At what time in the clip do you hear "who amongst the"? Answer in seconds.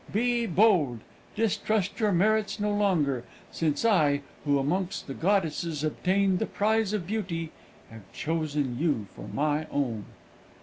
4.45-5.13